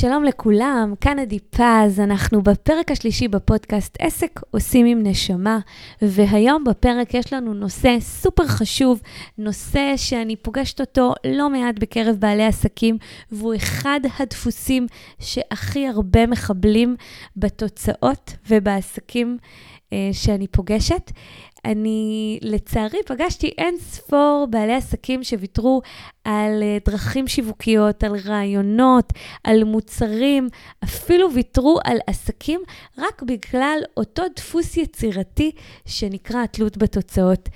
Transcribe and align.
שלום 0.00 0.24
לכולם, 0.24 0.94
כאן 1.00 1.18
עדי 1.18 1.38
פז, 1.38 2.00
אנחנו 2.00 2.42
בפרק 2.42 2.90
השלישי 2.90 3.28
בפודקאסט 3.28 3.96
עסק 3.98 4.40
עושים 4.50 4.86
עם 4.86 5.02
נשמה, 5.02 5.58
והיום 6.02 6.64
בפרק 6.64 7.14
יש 7.14 7.32
לנו 7.32 7.54
נושא 7.54 7.96
סופר 8.00 8.46
חשוב, 8.46 9.02
נושא 9.38 9.92
שאני 9.96 10.36
פוגשת 10.36 10.80
אותו 10.80 11.14
לא 11.26 11.50
מעט 11.50 11.78
בקרב 11.78 12.16
בעלי 12.16 12.44
עסקים, 12.44 12.98
והוא 13.32 13.54
אחד 13.54 14.00
הדפוסים 14.18 14.86
שהכי 15.18 15.88
הרבה 15.88 16.26
מחבלים 16.26 16.96
בתוצאות 17.36 18.32
ובעסקים 18.48 19.38
שאני 20.12 20.46
פוגשת. 20.46 21.10
אני 21.64 22.38
לצערי 22.42 22.98
פגשתי 23.06 23.46
אין 23.58 23.76
ספור 23.78 24.46
בעלי 24.50 24.74
עסקים 24.74 25.24
שוויתרו 25.24 25.82
על 26.24 26.62
אה, 26.62 26.78
דרכים 26.86 27.28
שיווקיות, 27.28 28.04
על 28.04 28.16
רעיונות, 28.24 29.12
על 29.44 29.64
מוצרים, 29.64 30.48
אפילו 30.84 31.32
ויתרו 31.34 31.78
על 31.84 31.98
עסקים 32.06 32.60
רק 32.98 33.22
בגלל 33.22 33.78
אותו 33.96 34.22
דפוס 34.36 34.76
יצירתי 34.76 35.50
שנקרא 35.86 36.42
התלות 36.42 36.76
בתוצאות. 36.76 37.48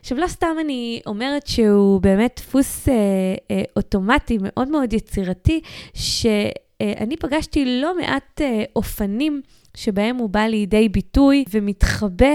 עכשיו, 0.00 0.18
לא 0.18 0.26
סתם 0.26 0.56
אני 0.60 1.00
אומרת 1.06 1.46
שהוא 1.46 2.00
באמת 2.00 2.40
דפוס 2.46 2.88
אה, 2.88 2.94
אה, 3.50 3.62
אוטומטי 3.76 4.38
מאוד 4.40 4.68
מאוד 4.68 4.92
יצירתי, 4.92 5.60
שאני 5.94 7.16
פגשתי 7.20 7.80
לא 7.80 7.96
מעט 7.96 8.40
אה, 8.40 8.64
אופנים 8.76 9.42
שבהם 9.76 10.16
הוא 10.16 10.30
בא 10.30 10.40
לידי 10.40 10.88
ביטוי 10.88 11.44
ומתחבא 11.50 12.34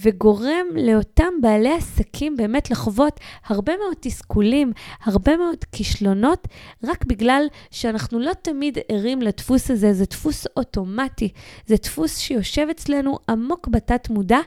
וגורם 0.00 0.66
לאותם 0.74 1.32
בעלי 1.40 1.72
עסקים 1.72 2.36
באמת 2.36 2.70
לחוות 2.70 3.20
הרבה 3.46 3.72
מאוד 3.76 3.96
תסכולים, 4.00 4.72
הרבה 5.04 5.36
מאוד 5.36 5.64
כישלונות, 5.72 6.48
רק 6.84 7.04
בגלל 7.04 7.46
שאנחנו 7.70 8.18
לא 8.18 8.32
תמיד 8.42 8.78
ערים 8.88 9.22
לדפוס 9.22 9.70
הזה, 9.70 9.92
זה 9.92 10.04
דפוס 10.04 10.46
אוטומטי, 10.56 11.28
זה 11.66 11.76
דפוס 11.76 12.18
שיושב 12.18 12.66
אצלנו 12.70 13.18
עמוק 13.28 13.68
בתת 13.68 14.10
מודע, 14.10 14.40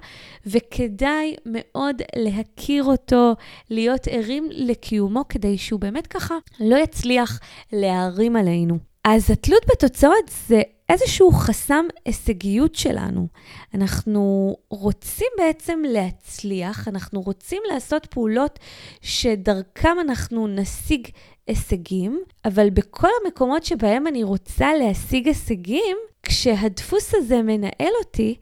וכדאי 0.45 1.35
מאוד 1.45 2.01
להכיר 2.15 2.83
אותו, 2.83 3.33
להיות 3.69 4.07
ערים 4.07 4.49
לקיומו, 4.51 5.23
כדי 5.29 5.57
שהוא 5.57 5.79
באמת 5.79 6.07
ככה 6.07 6.35
לא 6.59 6.75
יצליח 6.75 7.39
להערים 7.73 8.35
עלינו. 8.35 8.94
אז 9.07 9.31
התלות 9.31 9.65
בתוצאות 9.71 10.31
זה 10.47 10.61
איזשהו 10.89 11.31
חסם 11.31 11.85
הישגיות 12.05 12.75
שלנו. 12.75 13.27
אנחנו 13.73 14.55
רוצים 14.69 15.27
בעצם 15.37 15.79
להצליח, 15.87 16.87
אנחנו 16.87 17.21
רוצים 17.21 17.61
לעשות 17.73 18.05
פעולות 18.05 18.59
שדרכם 19.01 19.97
אנחנו 20.01 20.47
נשיג 20.47 21.07
הישגים, 21.47 22.19
אבל 22.45 22.69
בכל 22.69 23.07
המקומות 23.23 23.63
שבהם 23.63 24.07
אני 24.07 24.23
רוצה 24.23 24.73
להשיג 24.73 25.27
הישגים, 25.27 25.97
כשהדפוס 26.23 27.13
הזה 27.15 27.41
מנהל 27.41 27.93
אותי, 27.99 28.35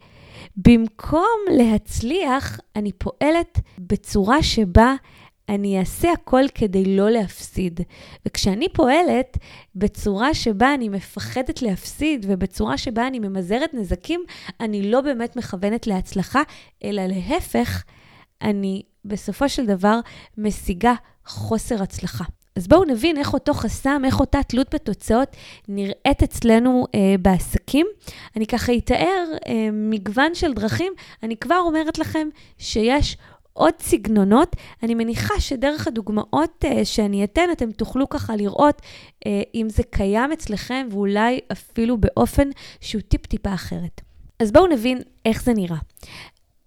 במקום 0.55 1.39
להצליח, 1.51 2.59
אני 2.75 2.91
פועלת 2.91 3.59
בצורה 3.77 4.43
שבה 4.43 4.95
אני 5.49 5.79
אעשה 5.79 6.11
הכל 6.11 6.43
כדי 6.55 6.95
לא 6.95 7.09
להפסיד. 7.09 7.79
וכשאני 8.25 8.69
פועלת 8.69 9.37
בצורה 9.75 10.33
שבה 10.33 10.73
אני 10.73 10.89
מפחדת 10.89 11.61
להפסיד 11.61 12.25
ובצורה 12.29 12.77
שבה 12.77 13.07
אני 13.07 13.19
ממזערת 13.19 13.73
נזקים, 13.73 14.23
אני 14.59 14.91
לא 14.91 15.01
באמת 15.01 15.35
מכוונת 15.35 15.87
להצלחה, 15.87 16.41
אלא 16.83 17.01
להפך, 17.05 17.83
אני 18.41 18.83
בסופו 19.05 19.49
של 19.49 19.65
דבר 19.65 19.99
משיגה 20.37 20.93
חוסר 21.25 21.83
הצלחה. 21.83 22.23
אז 22.55 22.67
בואו 22.67 22.83
נבין 22.83 23.17
איך 23.17 23.33
אותו 23.33 23.53
חסם, 23.53 24.01
איך 24.05 24.19
אותה 24.19 24.43
תלות 24.43 24.73
בתוצאות 24.73 25.35
נראית 25.67 26.23
אצלנו 26.23 26.85
אה, 26.95 27.15
בעסקים. 27.19 27.87
אני 28.35 28.47
ככה 28.47 28.73
אתאר 28.77 29.25
אה, 29.47 29.69
מגוון 29.71 30.35
של 30.35 30.53
דרכים. 30.53 30.93
אני 31.23 31.37
כבר 31.37 31.59
אומרת 31.65 31.97
לכם 31.97 32.27
שיש 32.57 33.17
עוד 33.53 33.73
סגנונות. 33.79 34.55
אני 34.83 34.95
מניחה 34.95 35.39
שדרך 35.39 35.87
הדוגמאות 35.87 36.65
uh, 36.65 36.67
שאני 36.83 37.23
אתן, 37.23 37.49
אתם 37.51 37.71
תוכלו 37.71 38.09
ככה 38.09 38.35
לראות 38.35 38.81
uh, 38.81 39.27
אם 39.55 39.67
זה 39.69 39.83
קיים 39.83 40.31
אצלכם, 40.31 40.87
ואולי 40.91 41.39
אפילו 41.51 41.97
באופן 41.97 42.49
שהוא 42.81 43.01
טיפ-טיפה 43.01 43.53
אחרת. 43.53 44.01
אז 44.39 44.51
בואו 44.51 44.67
נבין 44.67 45.01
איך 45.25 45.43
זה 45.43 45.53
נראה. 45.53 45.77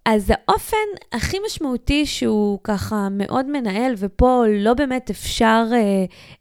אז 0.09 0.33
האופן 0.35 0.77
הכי 1.13 1.37
משמעותי 1.47 2.07
שהוא 2.07 2.59
ככה 2.65 3.09
מאוד 3.11 3.47
מנהל, 3.47 3.95
ופה 3.99 4.45
לא 4.49 4.75
באמת 4.75 5.11
אפשר 5.11 5.65
אה, 5.73 5.79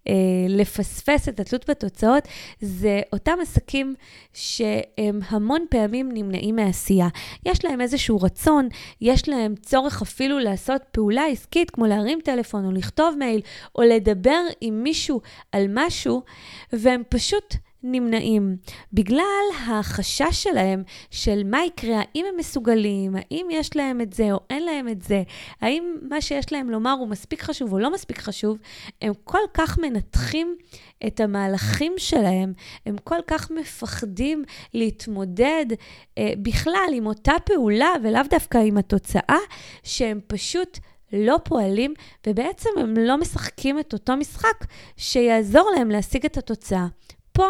אה, 0.08 0.14
לפספס 0.50 1.30
את 1.30 1.40
התלות 1.40 1.70
בתוצאות, 1.70 2.24
זה 2.62 3.02
אותם 3.14 3.38
עסקים 3.42 3.96
שהם 4.34 5.20
המון 5.30 5.66
פעמים 5.70 6.10
נמנעים 6.14 6.56
מעשייה. 6.56 7.08
יש 7.46 7.66
להם 7.66 7.82
איזשהו 7.82 8.22
רצון, 8.22 8.70
יש 9.02 9.30
להם 9.30 9.56
צורך 9.56 10.02
אפילו 10.02 10.40
לעשות 10.40 10.82
פעולה 10.92 11.26
עסקית, 11.26 11.72
כמו 11.72 11.86
להרים 11.86 12.20
טלפון 12.24 12.66
או 12.66 12.72
לכתוב 12.72 13.16
מייל, 13.20 13.42
או 13.76 13.84
לדבר 13.84 14.42
עם 14.62 14.84
מישהו 14.84 15.22
על 15.52 15.66
משהו, 15.70 16.22
והם 16.74 17.04
פשוט 17.10 17.56
נמנעים 17.86 18.58
בגלל 18.94 19.46
החשש 19.68 20.44
שלהם 20.44 20.84
של 21.12 21.42
מה 21.46 21.66
יקרה, 21.66 21.98
האם 22.00 22.26
הם 22.30 22.38
מסוגלים, 22.38 23.16
האם 23.16 23.48
יש 23.52 23.76
להם 23.76 24.02
את 24.02 24.14
זה 24.14 24.32
או 24.32 24.40
אין 24.50 24.64
להם 24.64 24.88
את 24.88 25.02
זה, 25.02 25.24
האם 25.62 25.96
מה 26.10 26.22
שיש 26.22 26.52
להם 26.52 26.70
לומר 26.70 26.92
הוא 26.92 27.08
מספיק 27.08 27.42
חשוב 27.42 27.74
או 27.74 27.80
לא 27.80 27.94
מספיק 27.94 28.20
חשוב, 28.20 28.58
הם 29.02 29.14
כל 29.24 29.40
כך 29.54 29.78
מנתחים 29.78 30.56
את 31.08 31.20
המהלכים 31.20 31.94
שלהם, 31.98 32.54
הם 32.86 32.96
כל 33.04 33.20
כך 33.28 33.52
מפחדים 33.52 34.44
להתמודד 34.74 35.66
אה, 36.18 36.34
בכלל 36.38 36.90
עם 36.94 37.06
אותה 37.06 37.34
פעולה 37.46 37.90
ולאו 38.04 38.22
דווקא 38.30 38.58
עם 38.58 38.78
התוצאה, 38.78 39.40
שהם 39.84 40.20
פשוט... 40.28 40.80
לא 41.14 41.38
פועלים, 41.44 41.94
ובעצם 42.28 42.70
הם 42.78 42.94
לא 42.98 43.18
משחקים 43.18 43.80
את 43.80 43.94
אותו 43.94 44.18
משחק 44.18 44.66
שיעזור 44.98 45.72
להם 45.78 45.90
להשיג 45.90 46.26
את 46.26 46.38
התוצאה. 46.38 46.88
פה 47.32 47.48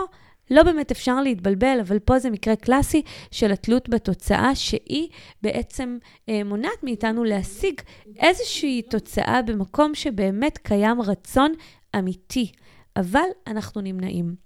לא 0.52 0.64
באמת 0.64 0.92
אפשר 0.92 1.22
להתבלבל, 1.22 1.78
אבל 1.82 2.00
פה 2.00 2.20
זה 2.20 2.30
מקרה 2.30 2.56
קלאסי 2.56 3.02
של 3.32 3.52
התלות 3.52 3.90
בתוצאה, 3.90 4.56
שהיא 4.56 5.10
בעצם 5.42 5.98
אה, 6.30 6.44
מונעת 6.44 6.84
מאיתנו 6.84 7.24
להשיג 7.24 7.82
איזושהי 8.20 8.82
תוצאה 8.82 9.42
במקום 9.42 9.96
שבאמת 9.96 10.58
קיים 10.58 11.02
רצון 11.02 11.54
אמיתי, 11.96 12.52
אבל 12.96 13.28
אנחנו 13.48 13.82
נמנעים. 13.82 14.45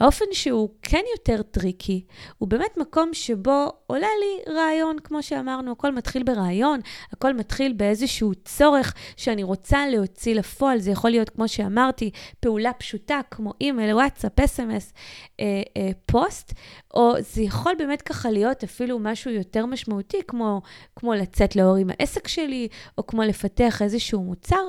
האופן 0.00 0.24
שהוא 0.32 0.68
כן 0.82 1.02
יותר 1.16 1.42
טריקי, 1.42 2.04
הוא 2.38 2.48
באמת 2.48 2.76
מקום 2.76 3.14
שבו 3.14 3.72
עולה 3.86 4.08
לי 4.20 4.52
רעיון, 4.54 4.96
כמו 5.04 5.22
שאמרנו, 5.22 5.72
הכל 5.72 5.94
מתחיל 5.94 6.22
ברעיון, 6.22 6.80
הכל 7.12 7.34
מתחיל 7.34 7.72
באיזשהו 7.72 8.34
צורך 8.44 8.94
שאני 9.16 9.42
רוצה 9.42 9.86
להוציא 9.88 10.34
לפועל. 10.34 10.78
זה 10.78 10.90
יכול 10.90 11.10
להיות, 11.10 11.30
כמו 11.30 11.48
שאמרתי, 11.48 12.10
פעולה 12.40 12.72
פשוטה, 12.72 13.20
כמו 13.30 13.52
אימייל, 13.60 13.94
וואטסאפ, 13.94 14.40
אס.אם.אס, 14.40 14.92
אה, 15.40 15.62
אה, 15.76 15.90
פוסט, 16.06 16.52
או 16.94 17.12
זה 17.18 17.42
יכול 17.42 17.72
באמת 17.78 18.02
ככה 18.02 18.30
להיות 18.30 18.64
אפילו 18.64 18.98
משהו 18.98 19.30
יותר 19.30 19.66
משמעותי, 19.66 20.18
כמו, 20.28 20.62
כמו 20.96 21.14
לצאת 21.14 21.56
לאור 21.56 21.76
עם 21.76 21.90
העסק 21.90 22.28
שלי, 22.28 22.68
או 22.98 23.06
כמו 23.06 23.22
לפתח 23.22 23.82
איזשהו 23.82 24.22
מוצר. 24.22 24.62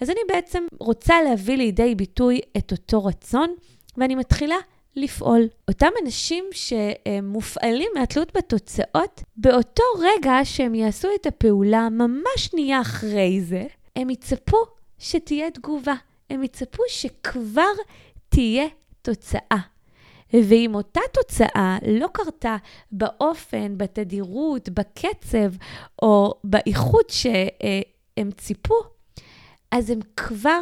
אז 0.00 0.10
אני 0.10 0.20
בעצם 0.28 0.66
רוצה 0.80 1.22
להביא 1.22 1.56
לידי 1.56 1.94
ביטוי 1.94 2.40
את 2.56 2.72
אותו 2.72 3.04
רצון. 3.04 3.54
ואני 3.98 4.14
מתחילה 4.14 4.56
לפעול. 4.96 5.48
אותם 5.68 5.90
אנשים 6.02 6.44
שמופעלים 6.52 7.90
מהתלות 7.94 8.36
בתוצאות, 8.36 9.22
באותו 9.36 9.82
רגע 9.98 10.34
שהם 10.44 10.74
יעשו 10.74 11.08
את 11.20 11.26
הפעולה, 11.26 11.88
ממש 11.88 12.38
שנייה 12.38 12.80
אחרי 12.80 13.40
זה, 13.40 13.64
הם 13.96 14.10
יצפו 14.10 14.56
שתהיה 14.98 15.50
תגובה. 15.50 15.94
הם 16.30 16.42
יצפו 16.42 16.82
שכבר 16.88 17.72
תהיה 18.28 18.66
תוצאה. 19.02 19.58
ואם 20.32 20.74
אותה 20.74 21.00
תוצאה 21.12 21.78
לא 21.88 22.08
קרתה 22.12 22.56
באופן, 22.92 23.78
בתדירות, 23.78 24.68
בקצב 24.68 25.56
או 26.02 26.34
באיכות 26.44 27.10
שהם 27.10 28.30
ציפו, 28.36 28.74
אז 29.70 29.90
הם 29.90 29.98
כבר 30.16 30.60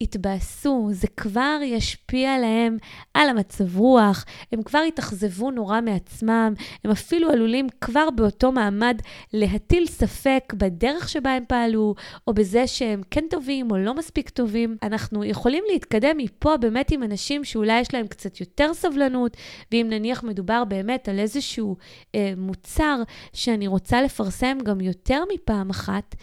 יתבאסו, 0.00 0.88
זה 0.92 1.06
כבר 1.16 1.58
ישפיע 1.62 2.34
עליהם, 2.34 2.76
על 3.14 3.28
המצב 3.28 3.78
רוח, 3.78 4.24
הם 4.52 4.62
כבר 4.62 4.82
יתאכזבו 4.88 5.50
נורא 5.50 5.80
מעצמם, 5.80 6.54
הם 6.84 6.90
אפילו 6.90 7.30
עלולים 7.30 7.66
כבר 7.80 8.10
באותו 8.10 8.52
מעמד 8.52 9.00
להטיל 9.32 9.86
ספק 9.86 10.52
בדרך 10.56 11.08
שבה 11.08 11.30
הם 11.30 11.44
פעלו, 11.48 11.94
או 12.26 12.34
בזה 12.34 12.66
שהם 12.66 13.02
כן 13.10 13.24
טובים 13.30 13.70
או 13.70 13.76
לא 13.76 13.94
מספיק 13.94 14.30
טובים. 14.30 14.76
אנחנו 14.82 15.24
יכולים 15.24 15.64
להתקדם 15.72 16.16
מפה 16.16 16.56
באמת 16.56 16.90
עם 16.90 17.02
אנשים 17.02 17.44
שאולי 17.44 17.80
יש 17.80 17.94
להם 17.94 18.06
קצת 18.06 18.40
יותר 18.40 18.74
סבלנות, 18.74 19.36
ואם 19.72 19.86
נניח 19.90 20.22
מדובר 20.24 20.64
באמת 20.64 21.08
על 21.08 21.18
איזשהו 21.18 21.76
אה, 22.14 22.32
מוצר 22.36 23.02
שאני 23.32 23.66
רוצה 23.66 24.02
לפרסם 24.02 24.58
גם 24.64 24.80
יותר 24.80 25.22
מפעם 25.34 25.70
אחת, 25.70 26.14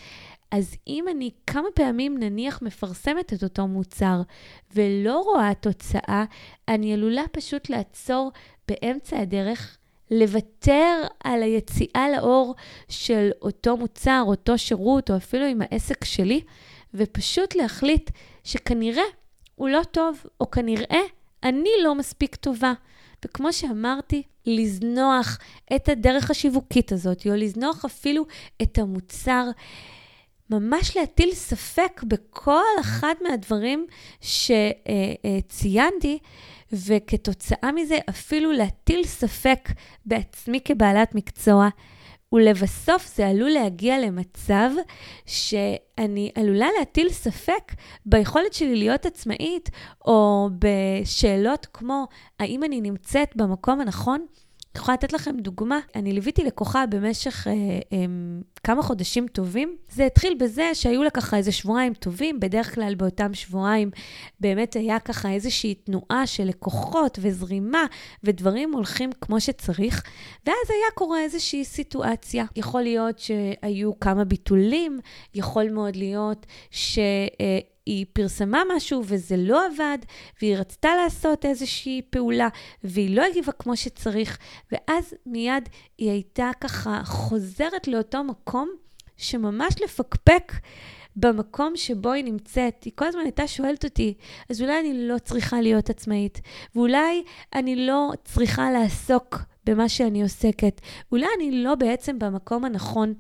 אז 0.54 0.76
אם 0.88 1.06
אני 1.12 1.32
כמה 1.48 1.68
פעמים 1.74 2.18
נניח 2.18 2.62
מפרסמת 2.62 3.34
את 3.34 3.44
אותו 3.44 3.68
מוצר 3.68 4.22
ולא 4.76 5.20
רואה 5.20 5.54
תוצאה, 5.60 6.26
אני 6.68 6.94
עלולה 6.94 7.24
פשוט 7.32 7.70
לעצור 7.70 8.32
באמצע 8.68 9.20
הדרך, 9.20 9.78
לוותר 10.12 11.02
על 11.24 11.44
היציאה 11.44 12.10
לאור 12.16 12.56
של 12.90 13.30
אותו 13.42 13.78
מוצר, 13.78 14.24
אותו 14.28 14.58
שירות, 14.58 15.12
או 15.12 15.18
אפילו 15.18 15.46
עם 15.46 15.62
העסק 15.62 16.04
שלי, 16.04 16.42
ופשוט 16.94 17.56
להחליט 17.56 18.10
שכנראה 18.44 19.04
הוא 19.56 19.70
לא 19.70 19.82
טוב, 19.92 20.24
או 20.40 20.52
כנראה 20.52 21.02
אני 21.44 21.70
לא 21.84 21.96
מספיק 21.96 22.36
טובה. 22.36 22.74
וכמו 23.26 23.54
שאמרתי, 23.54 24.24
לזנוח 24.46 25.40
את 25.76 25.90
הדרך 25.90 26.32
השיווקית 26.32 26.92
הזאת, 26.92 27.28
או 27.28 27.36
לזנוח 27.36 27.86
אפילו 27.86 28.26
את 28.62 28.78
המוצר, 28.78 29.46
ממש 30.60 30.98
להטיל 30.98 31.34
ספק 31.34 32.02
בכל 32.04 32.64
אחד 32.80 33.14
מהדברים 33.22 33.88
שציינתי, 34.22 36.20
וכתוצאה 36.72 37.72
מזה 37.72 37.98
אפילו 38.10 38.52
להטיל 38.52 39.06
ספק 39.06 39.70
בעצמי 40.06 40.60
כבעלת 40.66 41.16
מקצוע. 41.16 41.70
ולבסוף 42.34 43.16
זה 43.16 43.28
עלול 43.28 43.50
להגיע 43.50 44.00
למצב 44.00 44.70
שאני 45.26 46.32
עלולה 46.36 46.68
להטיל 46.80 47.10
ספק 47.10 47.74
ביכולת 48.06 48.54
שלי 48.54 48.76
להיות 48.76 49.06
עצמאית, 49.06 49.70
או 50.06 50.50
בשאלות 50.60 51.68
כמו, 51.74 52.08
האם 52.40 52.64
אני 52.64 52.82
נמצאת 52.82 53.36
במקום 53.36 53.82
הנכון? 53.82 54.26
אני 54.76 54.82
יכולה 54.82 54.96
לתת 54.96 55.14
לכם 55.14 55.38
דוגמה. 55.38 55.80
אני 55.96 56.14
ליוויתי 56.14 56.44
לקוחה 56.44 56.86
במשך 56.86 57.48
אה, 57.48 57.54
אה, 57.54 58.06
כמה 58.64 58.84
חודשים 58.84 59.28
טובים. 59.28 59.76
זה 59.90 60.06
התחיל 60.06 60.36
בזה 60.40 60.70
שהיו 60.74 61.04
לה 61.04 61.10
ככה 61.10 61.38
איזה 61.38 61.52
שבועיים 61.52 61.94
טובים, 61.94 62.40
בדרך 62.40 62.76
כלל 62.76 62.96
באותם 62.96 63.34
שבועיים 63.34 63.92
באמת 64.40 64.74
היה 64.74 65.00
ככה 65.00 65.32
איזושהי 65.32 65.76
תנועה 65.76 66.28
של 66.28 66.44
לקוחות 66.44 67.20
וזרימה, 67.22 67.86
ודברים 68.24 68.74
הולכים 68.74 69.10
כמו 69.22 69.42
שצריך, 69.42 70.04
ואז 70.46 70.70
היה 70.70 70.92
קורה 70.96 71.22
איזושהי 71.22 71.66
סיטואציה. 71.66 72.46
יכול 72.56 72.82
להיות 72.82 73.20
שהיו 73.20 74.00
כמה 74.00 74.24
ביטולים, 74.24 75.00
יכול 75.36 75.70
מאוד 75.70 75.96
להיות 75.96 76.46
ש... 76.72 77.00
אה, 77.42 77.60
היא 77.86 78.06
פרסמה 78.14 78.64
משהו 78.76 79.04
וזה 79.06 79.36
לא 79.38 79.66
עבד, 79.66 79.98
והיא 80.42 80.58
רצתה 80.58 80.90
לעשות 81.04 81.46
איזושהי 81.46 82.02
פעולה, 82.10 82.48
והיא 82.84 83.16
לא 83.16 83.24
הגיבה 83.26 83.52
כמו 83.52 83.78
שצריך, 83.78 84.38
ואז 84.72 85.14
מיד 85.26 85.70
היא 85.98 86.12
הייתה 86.12 86.52
ככה 86.62 87.02
חוזרת 87.06 87.88
לאותו 87.88 88.24
מקום 88.24 88.70
שממש 89.18 89.82
לפקפק 89.84 90.52
במקום 91.16 91.78
שבו 91.78 92.12
היא 92.12 92.24
נמצאת. 92.24 92.84
היא 92.84 92.94
כל 92.96 93.06
הזמן 93.06 93.22
הייתה 93.22 93.48
שואלת 93.48 93.84
אותי, 93.84 94.14
אז 94.50 94.62
אולי 94.62 94.80
אני 94.80 95.08
לא 95.08 95.18
צריכה 95.18 95.62
להיות 95.62 95.90
עצמאית, 95.90 96.42
ואולי 96.76 97.24
אני 97.56 97.76
לא 97.76 98.12
צריכה 98.26 98.72
לעסוק 98.72 99.38
במה 99.66 99.90
שאני 99.90 100.22
עוסקת, 100.22 100.82
אולי 101.12 101.28
אני 101.38 101.64
לא 101.64 101.76
בעצם 101.76 102.20
במקום 102.20 102.66
הנכון. 102.66 103.14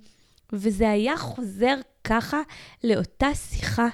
וזה 0.54 0.89
היה 0.89 1.18
חוזר 1.18 1.75
ככה 2.04 2.42
לאותה 2.83 3.36
שיחה 3.36 3.88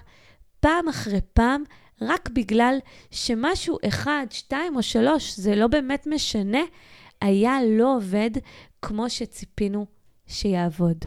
פעם 0.59 0.88
אחרי 0.88 1.19
פעם, 1.33 1.63
רק 2.01 2.29
בגלל 2.29 2.77
שמשהו 3.11 3.77
אחד, 3.88 4.25
שתיים 4.29 4.75
או 4.75 4.83
שלוש, 4.83 5.35
זה 5.35 5.56
לא 5.56 5.67
באמת 5.67 6.07
משנה, 6.07 6.61
היה 7.21 7.57
לא 7.69 7.95
עובד 7.95 8.31
כמו 8.81 9.09
שציפינו 9.09 9.85
שיעבוד. 10.27 11.06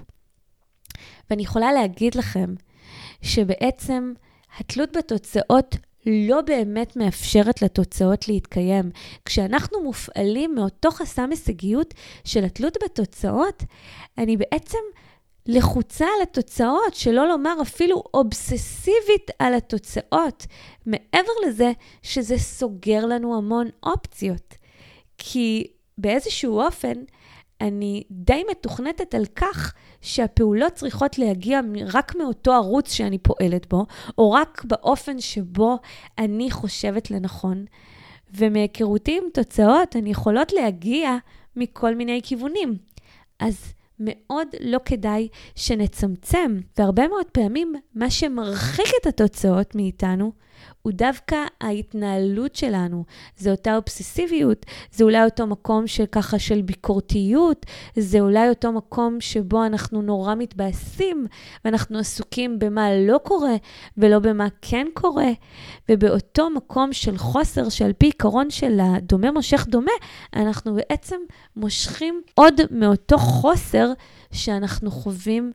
ואני 1.30 1.42
יכולה 1.42 1.72
להגיד 1.72 2.14
לכם 2.14 2.54
שבעצם 3.22 4.12
התלות 4.58 4.96
בתוצאות 4.96 5.76
לא 6.06 6.40
באמת 6.40 6.96
מאפשרת 6.96 7.62
לתוצאות 7.62 8.28
להתקיים. 8.28 8.90
כשאנחנו 9.24 9.82
מופעלים 9.82 10.54
מאותו 10.54 10.90
חסם 10.90 11.30
הישגיות 11.30 11.94
של 12.24 12.44
התלות 12.44 12.76
בתוצאות, 12.84 13.62
אני 14.18 14.36
בעצם 14.36 14.78
לחוצה 15.46 16.04
על 16.04 16.22
התוצאות, 16.22 16.94
שלא 16.94 17.28
לומר 17.28 17.54
אפילו 17.62 18.02
אובססיבית 18.14 19.30
על 19.38 19.54
התוצאות, 19.54 20.46
מעבר 20.86 21.32
לזה 21.46 21.72
שזה 22.02 22.38
סוגר 22.38 23.06
לנו 23.06 23.36
המון 23.36 23.68
אופציות. 23.82 24.54
כי 25.18 25.66
באיזשהו 25.98 26.60
אופן, 26.60 26.92
אני 27.60 28.02
די 28.10 28.42
מתוכנתת 28.50 29.14
על 29.14 29.26
כך 29.36 29.74
שהפעולות 30.00 30.72
צריכות 30.72 31.18
להגיע 31.18 31.60
רק 31.92 32.16
מאותו 32.16 32.52
ערוץ 32.52 32.92
שאני 32.92 33.18
פועלת 33.18 33.66
בו, 33.66 33.86
או 34.18 34.32
רק 34.32 34.64
באופן 34.64 35.20
שבו 35.20 35.78
אני 36.18 36.50
חושבת 36.50 37.10
לנכון. 37.10 37.64
ומהיכרותי 38.34 39.18
עם 39.18 39.24
תוצאות, 39.34 39.96
הן 39.96 40.06
יכולות 40.06 40.52
להגיע 40.52 41.16
מכל 41.56 41.94
מיני 41.94 42.20
כיוונים. 42.22 42.76
אז 43.38 43.72
מאוד 44.02 44.48
לא 44.60 44.78
כדאי 44.84 45.28
שנצמצם. 45.54 46.60
והרבה 46.78 47.08
מאוד 47.08 47.26
פעמים, 47.32 47.74
מה 47.94 48.10
שמרחיק 48.10 48.86
את 49.00 49.06
התוצאות 49.06 49.74
מאיתנו, 49.74 50.32
הוא 50.82 50.92
דווקא 50.92 51.36
ההתנהלות 51.60 52.56
שלנו. 52.56 53.04
זה 53.36 53.50
אותה 53.50 53.76
אובססיביות, 53.76 54.66
זה 54.92 55.04
אולי 55.04 55.24
אותו 55.24 55.46
מקום 55.46 55.86
של 55.86 56.06
ככה 56.06 56.38
של 56.38 56.62
ביקורתיות, 56.62 57.66
זה 57.96 58.20
אולי 58.20 58.48
אותו 58.48 58.72
מקום 58.72 59.20
שבו 59.20 59.64
אנחנו 59.66 60.02
נורא 60.02 60.34
מתבאסים, 60.34 61.26
ואנחנו 61.64 61.98
עסוקים 61.98 62.58
במה 62.58 62.88
לא 62.94 63.20
קורה 63.22 63.54
ולא 63.96 64.18
במה 64.18 64.46
כן 64.62 64.86
קורה, 64.94 65.30
ובאותו 65.88 66.50
מקום 66.50 66.92
של 66.92 67.18
חוסר 67.18 67.68
שעל 67.68 67.92
פי 67.92 68.06
עיקרון 68.06 68.50
של 68.50 68.80
הדומה 68.80 69.30
מושך 69.30 69.66
דומה, 69.68 69.92
אנחנו 70.36 70.74
בעצם 70.74 71.16
מושכים 71.56 72.22
עוד 72.34 72.60
מאותו 72.70 73.18
חוסר 73.18 73.92
שאנחנו 74.32 74.90
חווים 74.90 75.52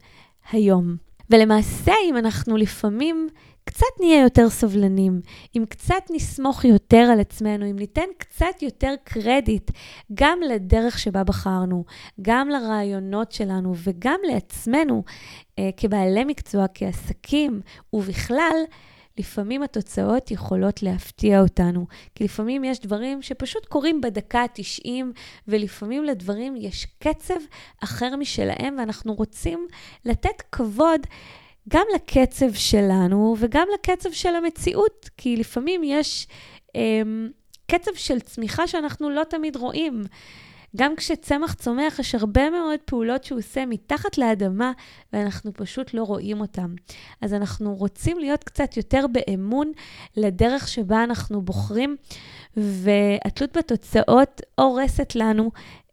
היום. 0.51 1.06
ולמעשה, 1.29 1.94
אם 2.09 2.18
אנחנו 2.18 2.57
לפעמים 2.57 3.27
קצת 3.68 3.85
נהיה 4.00 4.21
יותר 4.21 4.50
סבלנים, 4.50 5.21
אם 5.57 5.63
קצת 5.69 6.03
נסמוך 6.09 6.65
יותר 6.65 7.09
על 7.13 7.19
עצמנו, 7.19 7.69
אם 7.69 7.75
ניתן 7.75 8.06
קצת 8.18 8.62
יותר 8.62 8.94
קרדיט 9.03 9.71
גם 10.13 10.40
לדרך 10.49 10.99
שבה 10.99 11.23
בחרנו, 11.23 11.83
גם 12.21 12.49
לרעיונות 12.49 13.31
שלנו 13.31 13.73
וגם 13.83 14.19
לעצמנו 14.33 15.04
אה, 15.59 15.69
כבעלי 15.78 16.23
מקצוע, 16.23 16.66
כעסקים, 16.73 17.61
ובכלל, 17.94 18.57
לפעמים 19.18 19.64
התוצאות 19.64 20.31
יכולות 20.31 20.83
להפתיע 20.83 21.42
אותנו. 21.42 21.88
כי 22.16 22.24
לפעמים 22.24 22.64
יש 22.64 22.80
דברים 22.80 23.21
שפשוט 23.21 23.66
קורים 23.66 24.02
בדקה 24.02 24.40
ה-90, 24.40 24.90
ולפעמים 25.47 26.04
לדברים 26.04 26.56
יש 26.56 26.88
קצב 27.00 27.40
אחר 27.83 28.16
משלהם, 28.16 28.76
ואנחנו 28.80 29.14
רוצים 29.14 29.68
לתת 30.06 30.42
כבוד. 30.52 31.02
גם 31.69 31.86
לקצב 31.95 32.54
שלנו 32.54 33.36
וגם 33.40 33.68
לקצב 33.74 34.12
של 34.12 34.36
המציאות, 34.36 35.09
כי 35.18 35.38
לפעמים 35.38 35.81
יש 35.83 36.28
אה, 36.76 37.02
קצב 37.71 37.92
של 37.95 38.19
צמיחה 38.19 38.68
שאנחנו 38.68 39.09
לא 39.09 39.24
תמיד 39.24 39.56
רואים. 39.56 40.04
גם 40.78 40.96
כשצמח 40.96 41.54
צומח, 41.54 42.00
יש 42.00 42.16
הרבה 42.16 42.50
מאוד 42.50 42.80
פעולות 42.86 43.24
שהוא 43.24 43.40
עושה 43.40 43.66
מתחת 43.66 44.18
לאדמה, 44.18 44.72
ואנחנו 45.14 45.54
פשוט 45.54 45.94
לא 45.94 46.04
רואים 46.04 46.42
אותן. 46.42 46.74
אז 47.22 47.34
אנחנו 47.34 47.76
רוצים 47.76 48.19
להיות 48.19 48.44
קצת 48.44 48.78
יותר 48.78 49.06
באמון 49.12 49.72
לדרך 50.18 50.68
שבה 50.68 51.04
אנחנו 51.04 51.42
בוחרים, 51.42 51.96
והתלות 52.57 53.57
בתוצאות 53.57 54.42
הורסת 54.60 55.16
לנו 55.16 55.52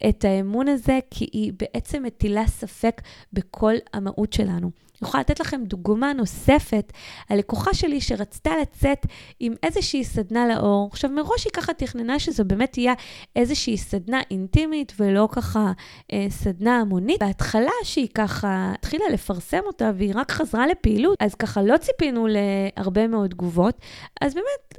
את 0.08 0.24
האמון 0.24 0.68
הזה, 0.68 0.98
כי 1.10 1.28
היא 1.32 1.52
בעצם 1.58 2.02
מטילה 2.02 2.46
ספק 2.46 3.02
בכל 3.32 3.74
המהות 3.92 4.32
שלנו. 4.32 4.70
אני 5.04 5.08
יכולה 5.08 5.20
לתת 5.20 5.40
לכם 5.40 5.64
דוגמה 5.64 6.12
נוספת 6.12 6.92
על 7.28 7.38
לקוחה 7.38 7.74
שלי 7.74 8.00
שרצתה 8.00 8.50
לצאת 8.62 9.06
עם 9.40 9.52
איזושהי 9.62 10.04
סדנה 10.04 10.46
לאור. 10.46 10.88
עכשיו, 10.92 11.10
מראש 11.10 11.44
היא 11.44 11.52
ככה 11.52 11.74
תכננה 11.74 12.18
שזו 12.18 12.44
באמת 12.44 12.72
תהיה 12.72 12.94
איזושהי 13.36 13.76
סדנה 13.76 14.20
אינטימית 14.30 14.92
ולא 14.98 15.28
ככה 15.32 15.72
אה, 16.12 16.26
סדנה 16.28 16.76
המונית. 16.76 17.20
בהתחלה 17.20 17.70
שהיא 17.82 18.08
ככה 18.14 18.72
התחילה 18.74 19.04
לפרסם 19.12 19.60
אותה 19.66 19.90
והיא 19.96 20.12
רק 20.14 20.30
חזרה 20.32 20.66
לפעילות, 20.66 21.18
אז 21.20 21.34
ככה 21.34 21.62
לא 21.62 21.76
ציפינו 21.76 22.26
להרבה 22.30 23.06
מאוד 23.06 23.30
תגובות. 23.30 23.78
אז 24.20 24.34
באמת, 24.34 24.78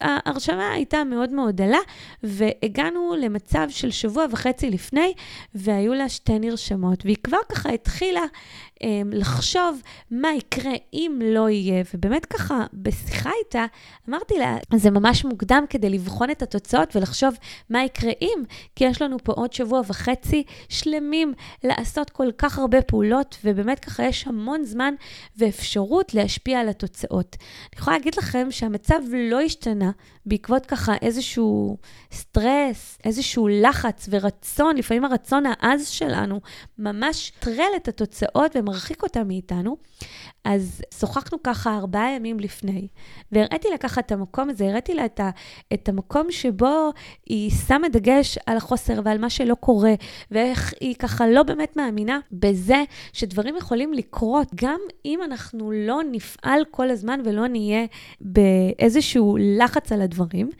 ההרשמה 0.00 0.72
הייתה 0.72 1.04
מאוד 1.04 1.30
מאוד 1.30 1.56
דלה, 1.56 1.78
והגענו 2.22 3.14
למצב 3.20 3.66
של 3.70 3.90
שבוע 3.90 4.26
וחצי 4.30 4.70
לפני, 4.70 5.12
והיו 5.54 5.94
לה 5.94 6.08
שתי 6.08 6.38
נרשמות, 6.38 7.04
והיא 7.04 7.16
כבר 7.22 7.38
ככה 7.48 7.70
התחילה 7.70 8.22
לחשוב 9.12 9.82
מה 10.10 10.28
יקרה 10.32 10.72
אם 10.92 11.20
לא 11.24 11.48
יהיה. 11.48 11.84
ובאמת 11.94 12.26
ככה, 12.26 12.66
בשיחה 12.72 13.30
איתה, 13.44 13.64
אמרתי 14.08 14.38
לה, 14.38 14.56
זה 14.74 14.90
ממש 14.90 15.24
מוקדם 15.24 15.64
כדי 15.70 15.90
לבחון 15.90 16.30
את 16.30 16.42
התוצאות 16.42 16.96
ולחשוב 16.96 17.34
מה 17.70 17.84
יקרה 17.84 18.12
אם, 18.20 18.42
כי 18.76 18.84
יש 18.84 19.02
לנו 19.02 19.16
פה 19.24 19.32
עוד 19.32 19.52
שבוע 19.52 19.80
וחצי 19.86 20.42
שלמים 20.68 21.32
לעשות 21.64 22.10
כל 22.10 22.28
כך 22.38 22.58
הרבה 22.58 22.82
פעולות, 22.82 23.36
ובאמת 23.44 23.78
ככה 23.78 24.04
יש 24.04 24.26
המון 24.26 24.64
זמן 24.64 24.94
ואפשרות 25.36 26.14
להשפיע 26.14 26.60
על 26.60 26.68
התוצאות. 26.68 27.36
אני 27.40 27.78
יכולה 27.80 27.96
להגיד 27.96 28.14
לכם 28.14 28.46
שהמצב 28.50 29.00
לא 29.30 29.40
השתנה 29.40 29.90
בעקבות 30.26 30.66
ככה 30.66 30.94
איזשהו 31.02 31.76
סטרס, 32.12 32.98
איזשהו 33.04 33.48
לחץ 33.48 34.08
ורצון, 34.10 34.76
לפעמים 34.76 35.04
הרצון 35.04 35.44
העז 35.46 35.88
שלנו 35.88 36.40
ממש 36.78 37.32
טרל 37.38 37.70
את 37.76 37.88
התוצאות 37.88 38.56
ומרחיק 38.72 39.02
אותה 39.02 39.24
מאיתנו. 39.24 39.76
אז 40.44 40.82
שוחחנו 40.98 41.38
ככה 41.42 41.76
ארבעה 41.76 42.10
ימים 42.10 42.40
לפני, 42.40 42.88
והראיתי 43.32 43.68
לה 43.70 43.78
ככה 43.78 44.00
את 44.00 44.12
המקום 44.12 44.50
הזה, 44.50 44.68
הראיתי 44.68 44.94
לה 44.94 45.04
את, 45.04 45.20
ה, 45.20 45.30
את 45.72 45.88
המקום 45.88 46.30
שבו 46.30 46.90
היא 47.26 47.50
שמה 47.50 47.88
דגש 47.88 48.38
על 48.46 48.56
החוסר 48.56 49.00
ועל 49.04 49.18
מה 49.18 49.30
שלא 49.30 49.54
קורה, 49.54 49.94
ואיך 50.30 50.74
היא 50.80 50.94
ככה 50.94 51.26
לא 51.26 51.42
באמת 51.42 51.76
מאמינה 51.76 52.20
בזה 52.32 52.84
שדברים 53.12 53.56
יכולים 53.56 53.92
לקרות, 53.92 54.48
גם 54.54 54.80
אם 55.04 55.20
אנחנו 55.24 55.72
לא 55.72 56.00
נפעל 56.10 56.62
כל 56.70 56.90
הזמן 56.90 57.20
ולא 57.24 57.48
נהיה 57.48 57.84
באיזשהו 58.20 59.36
לחץ 59.40 59.92
על 59.92 60.02
הדברים. 60.02 60.50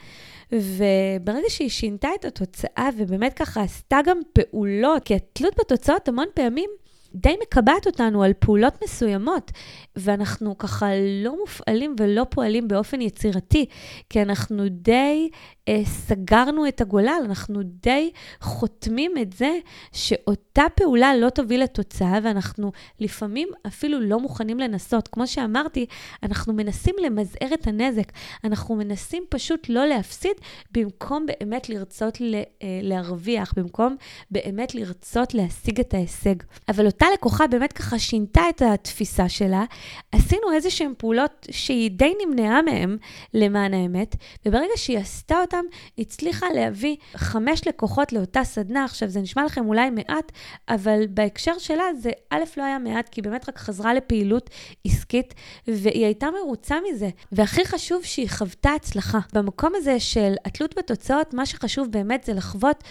וברגע 0.52 1.48
שהיא 1.48 1.68
שינתה 1.68 2.08
את 2.20 2.24
התוצאה 2.24 2.88
ובאמת 2.96 3.32
ככה 3.34 3.62
עשתה 3.62 3.98
גם 4.06 4.18
פעולות, 4.32 5.04
כי 5.04 5.14
התלות 5.14 5.54
בתוצאות 5.58 6.08
המון 6.08 6.26
פעמים 6.34 6.70
די 7.14 7.36
מקבעת 7.42 7.86
אותנו 7.86 8.22
על 8.22 8.32
פעולות 8.38 8.74
מסוימות, 8.84 9.50
ואנחנו 9.96 10.58
ככה 10.58 10.86
לא 11.22 11.40
מופעלים 11.40 11.94
ולא 11.98 12.26
פועלים 12.30 12.68
באופן 12.68 13.00
יצירתי, 13.00 13.66
כי 14.10 14.22
אנחנו 14.22 14.68
די 14.68 15.28
אה, 15.68 15.82
סגרנו 15.84 16.68
את 16.68 16.80
הגולל, 16.80 17.22
אנחנו 17.24 17.60
די 17.62 18.10
חותמים 18.40 19.12
את 19.22 19.32
זה 19.32 19.58
שאותה 19.92 20.62
פעולה 20.74 21.16
לא 21.16 21.30
תוביל 21.30 21.62
לתוצאה, 21.62 22.18
ואנחנו 22.22 22.72
לפעמים 23.00 23.48
אפילו 23.66 24.00
לא 24.00 24.20
מוכנים 24.20 24.58
לנסות. 24.58 25.08
כמו 25.08 25.26
שאמרתי, 25.26 25.86
אנחנו 26.22 26.52
מנסים 26.52 26.94
למזער 27.04 27.54
את 27.54 27.66
הנזק, 27.66 28.12
אנחנו 28.44 28.74
מנסים 28.74 29.24
פשוט 29.28 29.68
לא 29.68 29.86
להפסיד, 29.86 30.32
במקום 30.72 31.26
באמת 31.26 31.68
לרצות 31.68 32.20
ל, 32.20 32.34
אה, 32.34 32.42
להרוויח, 32.82 33.52
במקום 33.56 33.96
באמת 34.30 34.74
לרצות 34.74 35.34
להשיג 35.34 35.80
את 35.80 35.94
ההישג. 35.94 36.34
אבל 36.68 36.86
אותה 36.86 37.01
לקוחה 37.14 37.46
באמת 37.46 37.72
ככה 37.72 37.98
שינתה 37.98 38.42
את 38.48 38.62
התפיסה 38.62 39.28
שלה, 39.28 39.64
עשינו 40.12 40.52
איזה 40.52 40.70
שהן 40.70 40.92
פעולות 40.98 41.46
שהיא 41.50 41.90
די 41.90 42.14
נמנעה 42.26 42.62
מהן, 42.62 42.96
למען 43.34 43.74
האמת, 43.74 44.16
וברגע 44.46 44.72
שהיא 44.76 44.98
עשתה 44.98 45.40
אותן, 45.40 45.64
הצליחה 45.98 46.46
להביא 46.54 46.96
חמש 47.16 47.68
לקוחות 47.68 48.12
לאותה 48.12 48.44
סדנה. 48.44 48.84
עכשיו, 48.84 49.08
זה 49.08 49.20
נשמע 49.20 49.44
לכם 49.44 49.66
אולי 49.66 49.90
מעט, 49.90 50.32
אבל 50.68 51.02
בהקשר 51.10 51.58
שלה 51.58 51.84
זה 51.98 52.10
א', 52.30 52.42
לא 52.56 52.62
היה 52.62 52.78
מעט, 52.78 53.08
כי 53.08 53.22
באמת 53.22 53.48
רק 53.48 53.58
חזרה 53.58 53.94
לפעילות 53.94 54.50
עסקית, 54.86 55.34
והיא 55.66 56.04
הייתה 56.04 56.26
מרוצה 56.42 56.76
מזה. 56.90 57.08
והכי 57.32 57.64
חשוב 57.64 58.04
שהיא 58.04 58.28
חוותה 58.30 58.70
הצלחה. 58.70 59.18
במקום 59.32 59.72
הזה 59.76 60.00
של 60.00 60.34
התלות 60.44 60.78
בתוצאות, 60.78 61.34
מה 61.34 61.46
שחשוב 61.46 61.88
באמת 61.90 62.24
זה 62.24 62.32
לחוות 62.32 62.84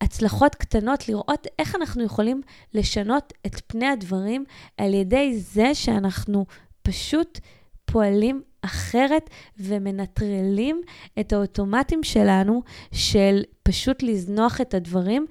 הצלחות 0.00 0.54
קטנות, 0.54 1.08
לראות 1.08 1.46
איך 1.58 1.76
אנחנו 1.76 2.04
יכולים 2.04 2.42
לשנות 2.74 3.32
את 3.46 3.60
פני 3.66 3.86
הדברים 3.86 4.44
על 4.76 4.94
ידי 4.94 5.38
זה 5.38 5.74
שאנחנו 5.74 6.46
פשוט 6.82 7.38
פועלים 7.84 8.42
אחרת 8.62 9.30
ומנטרלים 9.58 10.82
את 11.20 11.32
האוטומטים 11.32 12.02
שלנו 12.02 12.62
של 12.92 13.42
פשוט 13.62 14.02
לזנוח 14.02 14.60
את 14.60 14.74
הדברים 14.74 15.26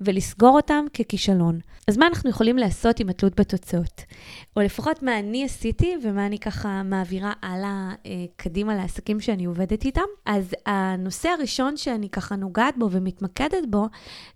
ולסגור 0.00 0.56
אותם 0.56 0.84
ככישלון. 0.94 1.60
אז 1.88 1.96
מה 1.96 2.06
אנחנו 2.06 2.30
יכולים 2.30 2.58
לעשות 2.58 3.00
עם 3.00 3.08
התלות 3.08 3.40
בתוצאות? 3.40 4.02
או 4.56 4.62
לפחות 4.62 5.02
מה 5.02 5.18
אני 5.18 5.44
עשיתי 5.44 5.94
ומה 6.02 6.26
אני 6.26 6.38
ככה 6.38 6.82
מעבירה 6.82 7.32
הלאה 7.42 7.92
אה, 8.06 8.24
קדימה 8.36 8.74
לעסקים 8.74 9.20
שאני 9.20 9.44
עובדת 9.44 9.84
איתם. 9.84 10.00
אז 10.26 10.54
הנושא 10.66 11.28
הראשון 11.28 11.76
שאני 11.76 12.08
ככה 12.08 12.36
נוגעת 12.36 12.74
בו 12.78 12.88
ומתמקדת 12.90 13.64
בו, 13.68 13.86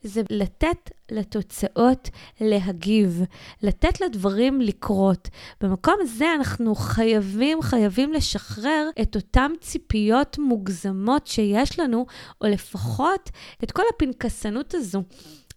זה 0.02 0.23
לתת 0.31 0.90
לתוצאות 1.11 2.11
להגיב, 2.40 3.23
לתת 3.62 4.00
לדברים 4.00 4.61
לקרות. 4.61 5.28
במקום 5.61 5.95
הזה 6.00 6.35
אנחנו 6.35 6.75
חייבים, 6.75 7.62
חייבים 7.62 8.12
לשחרר 8.12 8.88
את 9.02 9.16
אותן 9.16 9.52
ציפיות 9.61 10.38
מוגזמות 10.38 11.26
שיש 11.26 11.78
לנו, 11.78 12.07
או 12.40 12.47
לפחות 12.47 13.31
את 13.64 13.71
כל 13.73 13.83
הפנקסנות 13.95 14.75
הזו. 14.75 15.02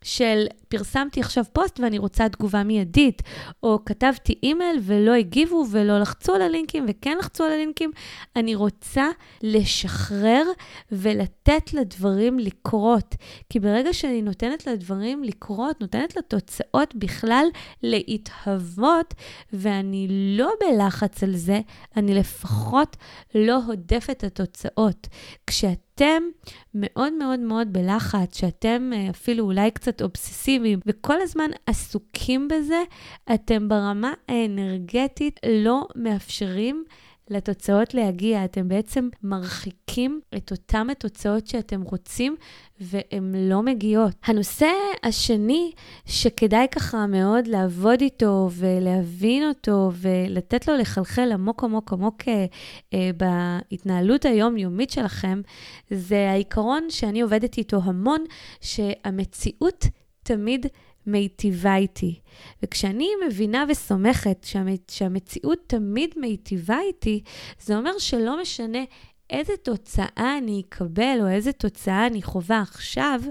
של 0.05 0.45
פרסמתי 0.69 1.19
עכשיו 1.19 1.43
פוסט 1.53 1.79
ואני 1.79 1.97
רוצה 1.97 2.29
תגובה 2.29 2.63
מיידית, 2.63 3.21
או 3.63 3.79
כתבתי 3.85 4.35
אימייל 4.43 4.79
ולא 4.81 5.11
הגיבו 5.13 5.65
ולא 5.71 5.99
לחצו 5.99 6.33
על 6.33 6.41
הלינקים 6.41 6.85
וכן 6.87 7.17
לחצו 7.19 7.43
על 7.43 7.51
הלינקים. 7.51 7.91
אני 8.35 8.55
רוצה 8.55 9.09
לשחרר 9.43 10.43
ולתת 10.91 11.73
לדברים 11.73 12.39
לקרות. 12.39 13.15
כי 13.49 13.59
ברגע 13.59 13.93
שאני 13.93 14.21
נותנת 14.21 14.67
לדברים 14.67 15.23
לקרות, 15.23 15.81
נותנת 15.81 16.17
לתוצאות 16.17 16.95
בכלל 16.95 17.45
להתהוות, 17.83 19.13
ואני 19.53 20.07
לא 20.37 20.51
בלחץ 20.59 21.23
על 21.23 21.35
זה, 21.35 21.59
אני 21.97 22.13
לפחות 22.13 22.97
לא 23.35 23.59
הודפת 23.67 24.23
התוצאות. 24.23 25.07
כשאת 25.47 25.94
אתם 25.95 26.23
מאוד 26.73 27.13
מאוד 27.13 27.39
מאוד 27.39 27.73
בלחץ, 27.73 28.37
שאתם 28.37 28.91
אה, 28.95 29.09
אפילו 29.09 29.45
אולי 29.45 29.71
קצת 29.71 30.01
אובססיביים, 30.01 30.79
וכל 30.85 31.21
הזמן 31.21 31.49
עסוקים 31.65 32.47
בזה, 32.47 32.83
אתם 33.33 33.69
ברמה 33.69 34.13
האנרגטית 34.29 35.39
לא 35.63 35.87
מאפשרים 35.95 36.83
לתוצאות 37.29 37.93
להגיע. 37.93 38.45
אתם 38.45 38.67
בעצם 38.67 39.09
מרחיקים 39.23 40.21
את 40.37 40.51
אותן 40.51 40.89
התוצאות 40.89 41.47
שאתם 41.47 41.81
רוצים, 41.81 42.35
והן 42.79 43.35
לא 43.35 43.63
מגיעות. 43.63 44.13
הנושא 44.25 44.67
השני 45.03 45.71
שכדאי 46.05 46.67
ככה 46.71 47.07
מאוד 47.07 47.47
לעבוד 47.47 48.01
איתו 48.01 48.49
ולהבין 48.51 49.47
אותו 49.47 49.91
ולתת 49.93 50.67
לו 50.67 50.77
לחלחל 50.77 51.31
עמוק 51.31 51.63
עמוק 51.63 51.93
עמוק 51.93 52.23
אה, 52.27 52.45
אה, 52.93 53.09
בהתנהלות 53.17 54.25
היומיומית 54.25 54.89
שלכם, 54.89 55.41
זה 55.89 56.29
העיקרון 56.29 56.89
שאני 56.89 57.21
עובדת 57.21 57.57
איתו 57.57 57.79
המון, 57.83 58.23
שהמציאות 58.61 59.85
תמיד 60.23 60.65
מיטיבה 61.07 61.75
איתי. 61.75 62.19
וכשאני 62.63 63.09
מבינה 63.27 63.65
וסומכת 63.69 64.47
שהמציאות 64.87 65.59
תמיד 65.67 66.09
מיטיבה 66.17 66.79
איתי, 66.87 67.21
זה 67.59 67.77
אומר 67.77 67.97
שלא 67.97 68.41
משנה 68.41 68.83
איזה 69.29 69.53
תוצאה 69.63 70.37
אני 70.37 70.63
אקבל 70.69 71.17
או 71.21 71.27
איזה 71.27 71.51
תוצאה 71.51 72.07
אני 72.07 72.21
חווה 72.21 72.61
עכשיו, 72.61 73.21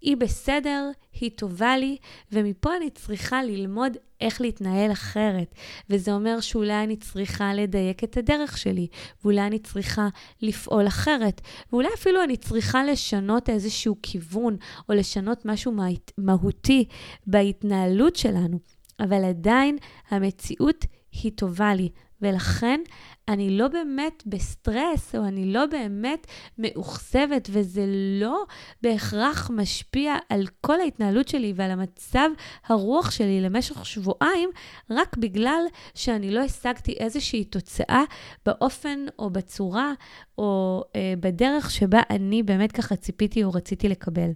היא 0.00 0.16
בסדר, 0.16 0.90
היא 1.20 1.30
טובה 1.36 1.76
לי, 1.76 1.96
ומפה 2.32 2.76
אני 2.76 2.90
צריכה 2.90 3.42
ללמוד 3.42 3.96
איך 4.20 4.40
להתנהל 4.40 4.92
אחרת. 4.92 5.54
וזה 5.90 6.12
אומר 6.12 6.40
שאולי 6.40 6.84
אני 6.84 6.96
צריכה 6.96 7.54
לדייק 7.54 8.04
את 8.04 8.16
הדרך 8.16 8.58
שלי, 8.58 8.86
ואולי 9.22 9.40
אני 9.40 9.58
צריכה 9.58 10.08
לפעול 10.42 10.86
אחרת, 10.86 11.40
ואולי 11.72 11.88
אפילו 11.94 12.24
אני 12.24 12.36
צריכה 12.36 12.84
לשנות 12.84 13.50
איזשהו 13.50 13.96
כיוון, 14.02 14.56
או 14.88 14.94
לשנות 14.94 15.44
משהו 15.44 15.72
מהותי 16.18 16.84
בהתנהלות 17.26 18.16
שלנו. 18.16 18.58
אבל 19.00 19.24
עדיין 19.24 19.78
המציאות 20.10 20.84
היא 21.12 21.32
טובה 21.34 21.74
לי, 21.74 21.88
ולכן 22.22 22.80
אני 23.28 23.58
לא 23.58 23.68
באמת 23.68 24.22
בסטרס, 24.26 25.14
או 25.14 25.24
אני 25.24 25.52
לא 25.52 25.66
באמת 25.66 26.26
מאוכזבת, 26.58 27.48
וזה 27.52 27.84
לא 28.20 28.44
בהכרח 28.82 29.50
משפיע 29.50 30.16
על 30.28 30.46
כל 30.60 30.80
ההתנהלות 30.80 31.28
שלי 31.28 31.52
ועל 31.56 31.70
המצב 31.70 32.28
הרוח 32.66 33.10
שלי 33.10 33.40
למשך 33.40 33.86
שבועיים, 33.86 34.50
רק 34.90 35.16
בגלל 35.16 35.62
שאני 35.94 36.30
לא 36.30 36.40
השגתי 36.40 36.92
איזושהי 36.92 37.44
תוצאה 37.44 38.02
באופן 38.46 39.06
או 39.18 39.30
בצורה 39.30 39.92
או 40.38 40.82
אה, 40.96 41.14
בדרך 41.20 41.70
שבה 41.70 42.00
אני 42.10 42.42
באמת 42.42 42.72
ככה 42.72 42.96
ציפיתי 42.96 43.44
או 43.44 43.50
רציתי 43.50 43.88
לקבל. 43.88 44.30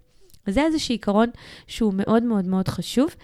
זה 0.48 0.62
איזשהו 0.62 0.92
עיקרון 0.92 1.28
שהוא 1.66 1.94
מאוד 1.96 2.22
מאוד 2.22 2.46
מאוד 2.46 2.68
חשוב. 2.68 3.14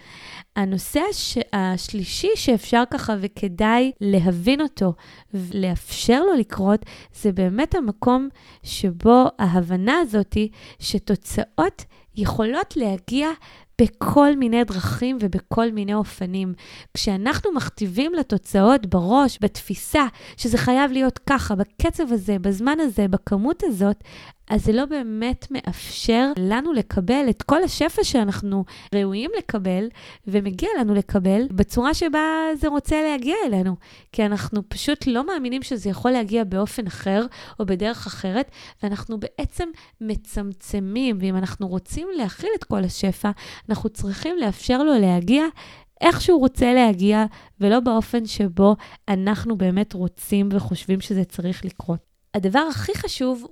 הנושא 0.55 1.01
הש... 1.09 1.37
השלישי 1.53 2.29
שאפשר 2.35 2.83
ככה 2.91 3.15
וכדאי 3.21 3.91
להבין 4.01 4.61
אותו 4.61 4.93
ולאפשר 5.33 6.23
לו 6.23 6.33
לקרות, 6.33 6.85
זה 7.13 7.31
באמת 7.31 7.75
המקום 7.75 8.29
שבו 8.63 9.25
ההבנה 9.39 9.99
הזאתי 9.99 10.49
שתוצאות 10.79 11.85
יכולות 12.15 12.77
להגיע 12.77 13.27
בכל 13.81 14.35
מיני 14.35 14.63
דרכים 14.63 15.17
ובכל 15.19 15.71
מיני 15.71 15.93
אופנים. 15.93 16.53
כשאנחנו 16.93 17.51
מכתיבים 17.51 18.13
לתוצאות 18.13 18.85
בראש, 18.85 19.37
בתפיסה, 19.41 20.05
שזה 20.37 20.57
חייב 20.57 20.91
להיות 20.91 21.19
ככה, 21.29 21.55
בקצב 21.55 22.03
הזה, 22.11 22.39
בזמן 22.39 22.79
הזה, 22.79 23.07
בכמות 23.07 23.63
הזאת, 23.63 24.03
אז 24.51 24.65
זה 24.65 24.71
לא 24.71 24.85
באמת 24.85 25.47
מאפשר 25.51 26.31
לנו 26.37 26.73
לקבל 26.73 27.25
את 27.29 27.41
כל 27.41 27.63
השפע 27.63 28.03
שאנחנו 28.03 28.65
ראויים 28.95 29.31
לקבל, 29.37 29.87
ומגיע 30.27 30.69
לנו 30.79 30.93
לקבל, 30.93 31.47
בצורה 31.51 31.93
שבה 31.93 32.19
זה 32.55 32.67
רוצה 32.67 33.01
להגיע 33.01 33.35
אלינו. 33.45 33.75
כי 34.11 34.25
אנחנו 34.25 34.69
פשוט 34.69 35.07
לא 35.07 35.27
מאמינים 35.27 35.63
שזה 35.63 35.89
יכול 35.89 36.11
להגיע 36.11 36.43
באופן 36.43 36.87
אחר 36.87 37.25
או 37.59 37.65
בדרך 37.65 38.07
אחרת, 38.07 38.51
ואנחנו 38.83 39.19
בעצם 39.19 39.69
מצמצמים, 40.01 41.17
ואם 41.21 41.35
אנחנו 41.35 41.67
רוצים 41.67 42.07
להכיל 42.17 42.49
את 42.57 42.63
כל 42.63 42.83
השפע, 42.83 43.31
אנחנו 43.69 43.89
צריכים 43.89 44.35
לאפשר 44.37 44.83
לו 44.83 44.99
להגיע 44.99 45.43
איך 46.01 46.21
שהוא 46.21 46.39
רוצה 46.39 46.73
להגיע, 46.73 47.25
ולא 47.59 47.79
באופן 47.79 48.25
שבו 48.25 48.75
אנחנו 49.07 49.57
באמת 49.57 49.93
רוצים 49.93 50.49
וחושבים 50.51 51.01
שזה 51.01 51.23
צריך 51.23 51.65
לקרות. 51.65 51.99
הדבר 52.33 52.59
הכי 52.59 52.91
חשוב 52.95 53.47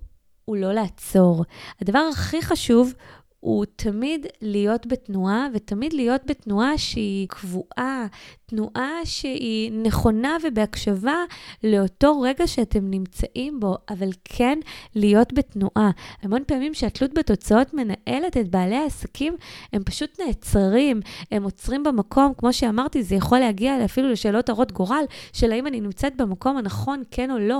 הוא 0.50 0.58
לא 0.58 0.74
לעצור. 0.74 1.46
הדבר 1.82 2.00
הכי 2.12 2.42
חשוב 2.42 2.94
הוא 3.40 3.66
תמיד 3.76 4.26
להיות 4.42 4.88
בתנועה, 4.88 5.48
ותמיד 5.54 5.94
להיות 5.94 6.22
בתנועה 6.26 6.78
שהיא 6.78 7.28
קבועה, 7.28 8.06
תנועה 8.46 8.92
שהיא 9.06 9.72
נכונה 9.72 10.38
ובהקשבה 10.44 11.16
לאותו 11.64 12.22
רגע 12.22 12.48
שאתם 12.48 12.90
נמצאים 12.90 13.60
בו, 13.60 13.78
אבל 13.90 14.10
כן 14.26 14.60
להיות 14.96 15.34
בתנועה. 15.34 15.92
המון 16.22 16.44
פעמים 16.48 16.74
שהתלות 16.74 17.14
בתוצאות 17.14 17.74
מנהלת 17.74 18.38
את 18.38 18.50
בעלי 18.50 18.76
העסקים, 18.76 19.36
הם 19.74 19.84
פשוט 19.84 20.20
נעצרים, 20.26 21.00
הם 21.32 21.44
עוצרים 21.44 21.84
במקום, 21.84 22.34
כמו 22.38 22.54
שאמרתי, 22.54 23.04
זה 23.04 23.16
יכול 23.16 23.40
להגיע 23.40 23.86
אפילו 23.86 24.10
לשאלות 24.12 24.50
הרות 24.50 24.72
גורל, 24.72 25.04
של 25.34 25.52
האם 25.52 25.68
אני 25.68 25.82
נמצאת 25.82 26.18
במקום 26.18 26.58
הנכון, 26.58 27.04
כן 27.12 27.32
או 27.32 27.40
לא, 27.40 27.60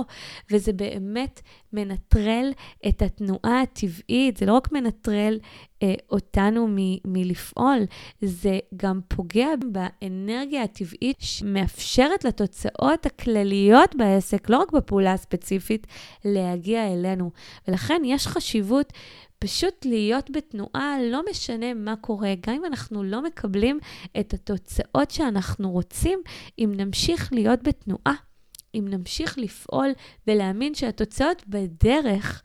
וזה 0.50 0.72
באמת 0.72 1.40
מנטרל 1.72 2.52
את 2.88 3.02
התנועה 3.02 3.60
הטבעית, 3.62 4.36
זה 4.36 4.46
לא 4.46 4.52
רק 4.52 4.72
מנטרל 4.72 5.38
אה, 5.82 5.94
אותנו 6.10 6.68
מ- 6.68 6.98
מלפעול, 7.04 7.78
זה 8.22 8.58
גם 8.76 9.00
פוגע 9.08 9.48
באנרגיה 9.72 10.62
הטבעית 10.62 11.16
שמאפשרת 11.20 12.24
לתוצאות 12.24 13.06
הכלליות 13.06 13.94
בעסק, 13.94 14.50
לא 14.50 14.58
רק 14.58 14.72
בפעולה 14.72 15.12
הספציפית, 15.12 15.86
להגיע 16.24 16.92
אלינו. 16.92 17.30
ולכן 17.68 18.02
יש 18.04 18.26
חשיבות 18.26 18.92
פשוט 19.38 19.84
להיות 19.84 20.30
בתנועה, 20.30 20.96
לא 21.02 21.20
משנה 21.30 21.74
מה 21.74 21.96
קורה, 21.96 22.34
גם 22.46 22.54
אם 22.54 22.64
אנחנו 22.64 23.02
לא 23.02 23.22
מקבלים 23.22 23.78
את 24.20 24.34
התוצאות 24.34 25.10
שאנחנו 25.10 25.70
רוצים, 25.70 26.18
אם 26.58 26.72
נמשיך 26.76 27.32
להיות 27.32 27.62
בתנועה. 27.62 28.29
אם 28.74 28.84
נמשיך 28.88 29.38
לפעול 29.38 29.90
ולהאמין 30.26 30.74
שהתוצאות 30.74 31.42
בדרך, 31.46 32.42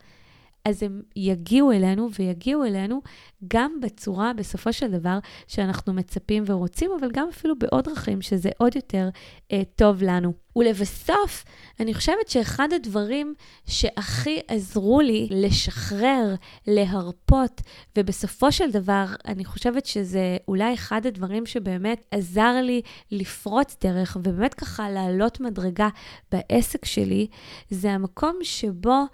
אז 0.66 0.82
הם 0.82 1.02
יגיעו 1.16 1.72
אלינו 1.72 2.08
ויגיעו 2.18 2.64
אלינו 2.64 3.00
גם 3.48 3.80
בצורה, 3.82 4.32
בסופו 4.32 4.72
של 4.72 4.90
דבר, 4.90 5.18
שאנחנו 5.48 5.92
מצפים 5.92 6.44
ורוצים, 6.46 6.90
אבל 7.00 7.10
גם 7.12 7.28
אפילו 7.28 7.58
בעוד 7.58 7.84
דרכים, 7.84 8.22
שזה 8.22 8.50
עוד 8.58 8.76
יותר 8.76 9.08
אה, 9.52 9.62
טוב 9.76 10.02
לנו. 10.02 10.32
ולבסוף, 10.56 11.44
אני 11.80 11.94
חושבת 11.94 12.28
שאחד 12.28 12.68
הדברים 12.72 13.34
שהכי 13.66 14.40
עזרו 14.48 15.00
לי 15.00 15.28
לשחרר, 15.30 16.34
להרפות, 16.66 17.60
ובסופו 17.98 18.52
של 18.52 18.70
דבר, 18.70 19.04
אני 19.26 19.44
חושבת 19.44 19.86
שזה 19.86 20.36
אולי 20.48 20.74
אחד 20.74 21.06
הדברים 21.06 21.46
שבאמת 21.46 22.04
עזר 22.10 22.60
לי 22.62 22.82
לפרוץ 23.10 23.76
דרך, 23.80 24.16
ובאמת 24.20 24.54
ככה 24.54 24.90
לעלות 24.90 25.40
מדרגה 25.40 25.88
בעסק 26.32 26.84
שלי, 26.84 27.26
זה 27.70 27.92
המקום 27.92 28.38
שבו 28.42 29.04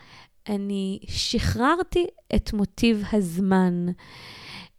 אני 0.48 0.98
שחררתי 1.08 2.06
את 2.34 2.52
מוטיב 2.52 3.04
הזמן. 3.12 3.86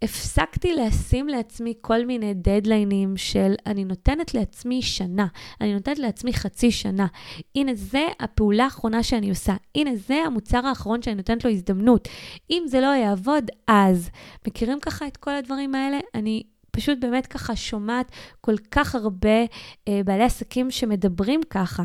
הפסקתי 0.02 0.74
לשים 0.74 1.28
לעצמי 1.28 1.74
כל 1.82 2.06
מיני 2.06 2.34
דדליינים 2.34 3.18
של 3.18 3.54
אני 3.66 3.86
נותנת 3.86 4.34
לעצמי 4.34 4.82
שנה, 4.82 5.28
אני 5.62 5.74
נותנת 5.74 6.00
לעצמי 6.00 6.34
חצי 6.34 6.72
שנה. 6.72 7.08
הנה, 7.56 7.72
זה 7.76 8.08
הפעולה 8.20 8.64
האחרונה 8.64 9.04
שאני 9.04 9.30
עושה. 9.30 9.54
הנה, 9.76 9.96
זה 9.96 10.16
המוצר 10.26 10.68
האחרון 10.68 11.02
שאני 11.02 11.16
נותנת 11.16 11.46
לו 11.46 11.52
הזדמנות. 11.52 12.08
אם 12.50 12.64
זה 12.68 12.82
לא 12.82 12.88
יעבוד, 12.88 13.52
אז. 13.68 14.10
מכירים 14.48 14.80
ככה 14.80 15.08
את 15.08 15.18
כל 15.18 15.32
הדברים 15.32 15.76
האלה? 15.76 16.00
אני 16.16 16.44
פשוט 16.72 16.98
באמת 17.02 17.28
ככה 17.28 17.56
שומעת 17.56 18.12
כל 18.42 18.56
כך 18.72 18.96
הרבה 18.96 19.40
אה, 19.88 20.02
בעלי 20.06 20.24
עסקים 20.24 20.72
שמדברים 20.72 21.42
ככה, 21.50 21.84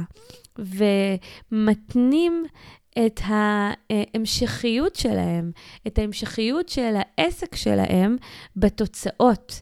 ומתנים 1.52 2.44
את 3.06 3.20
ההמשכיות 3.24 4.96
שלהם, 4.96 5.50
את 5.86 5.98
ההמשכיות 5.98 6.68
של 6.68 6.94
העסק 6.96 7.56
שלהם 7.56 8.16
בתוצאות. 8.56 9.60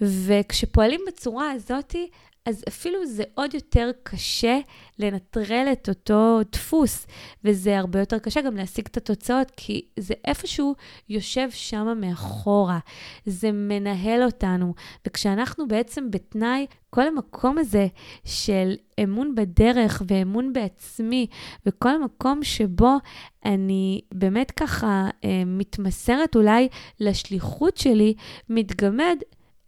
וכשפועלים 0.00 1.00
בצורה 1.08 1.50
הזאתי, 1.50 2.10
אז 2.48 2.64
אפילו 2.68 3.06
זה 3.06 3.22
עוד 3.34 3.54
יותר 3.54 3.90
קשה 4.02 4.58
לנטרל 4.98 5.68
את 5.72 5.88
אותו 5.88 6.40
דפוס, 6.52 7.06
וזה 7.44 7.78
הרבה 7.78 7.98
יותר 8.00 8.18
קשה 8.18 8.40
גם 8.40 8.56
להשיג 8.56 8.86
את 8.86 8.96
התוצאות, 8.96 9.52
כי 9.56 9.86
זה 9.98 10.14
איפשהו 10.24 10.74
יושב 11.08 11.50
שם 11.50 12.00
מאחורה, 12.00 12.78
זה 13.26 13.52
מנהל 13.52 14.22
אותנו, 14.22 14.74
וכשאנחנו 15.06 15.68
בעצם 15.68 16.10
בתנאי, 16.10 16.66
כל 16.90 17.06
המקום 17.06 17.58
הזה 17.58 17.86
של 18.24 18.74
אמון 19.02 19.34
בדרך 19.34 20.02
ואמון 20.08 20.52
בעצמי, 20.52 21.26
וכל 21.66 21.88
המקום 21.88 22.44
שבו 22.44 22.96
אני 23.44 24.00
באמת 24.14 24.50
ככה 24.50 25.08
אה, 25.24 25.42
מתמסרת 25.46 26.36
אולי 26.36 26.68
לשליחות 27.00 27.76
שלי, 27.76 28.14
מתגמד 28.48 29.16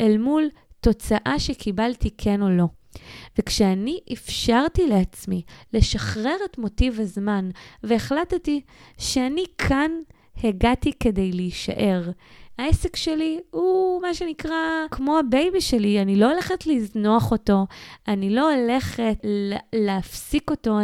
אל 0.00 0.18
מול 0.18 0.48
תוצאה 0.80 1.34
שקיבלתי 1.38 2.10
כן 2.18 2.42
או 2.42 2.50
לא. 2.50 2.64
וכשאני 3.38 4.00
אפשרתי 4.12 4.86
לעצמי 4.86 5.42
לשחרר 5.72 6.36
את 6.44 6.58
מוטיב 6.58 7.00
הזמן 7.00 7.50
והחלטתי 7.82 8.60
שאני 8.98 9.44
כאן 9.58 9.90
הגעתי 10.44 10.92
כדי 11.00 11.32
להישאר, 11.32 12.10
העסק 12.58 12.96
שלי 12.96 13.40
הוא 13.50 14.02
מה 14.02 14.14
שנקרא 14.14 14.56
כמו 14.90 15.18
ה 15.18 15.27
baby 15.27 15.60
שלי, 15.60 16.02
אני 16.02 16.16
לא 16.16 16.30
הולכת 16.32 16.66
לזנוח 16.66 17.32
אותו, 17.32 17.66
אני 18.08 18.30
לא 18.30 18.52
הולכת 18.52 19.16
להפסיק 19.74 20.50
אותו, 20.50 20.78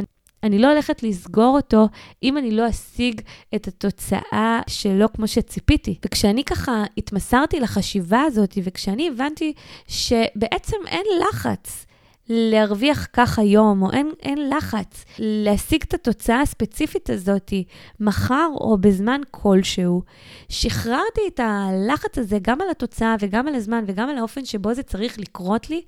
אני 0.46 0.58
לא 0.58 0.70
הולכת 0.70 1.02
לסגור 1.02 1.56
אותו 1.56 1.88
אם 2.22 2.38
אני 2.38 2.50
לא 2.50 2.68
אשיג 2.68 3.20
את 3.54 3.68
התוצאה 3.68 4.60
שלו 4.66 5.12
כמו 5.12 5.28
שציפיתי. 5.28 5.98
וכשאני 6.04 6.44
ככה 6.44 6.84
התמסרתי 6.98 7.60
לחשיבה 7.60 8.22
הזאת, 8.22 8.58
וכשאני 8.64 9.08
הבנתי 9.08 9.52
שבעצם 9.88 10.76
אין 10.86 11.04
לחץ, 11.20 11.86
להרוויח 12.28 13.06
כך 13.12 13.38
היום, 13.38 13.82
או 13.82 13.92
אין, 13.92 14.10
אין 14.22 14.50
לחץ 14.50 15.04
להשיג 15.18 15.82
את 15.82 15.94
התוצאה 15.94 16.40
הספציפית 16.40 17.10
הזאת 17.10 17.52
מחר 18.00 18.48
או 18.54 18.78
בזמן 18.80 19.20
כלשהו. 19.30 20.02
שחררתי 20.48 21.20
את 21.26 21.40
הלחץ 21.40 22.18
הזה 22.18 22.38
גם 22.42 22.60
על 22.60 22.70
התוצאה 22.70 23.16
וגם 23.20 23.48
על 23.48 23.54
הזמן 23.54 23.84
וגם 23.86 24.08
על 24.08 24.18
האופן 24.18 24.44
שבו 24.44 24.74
זה 24.74 24.82
צריך 24.82 25.18
לקרות 25.18 25.70
לי, 25.70 25.82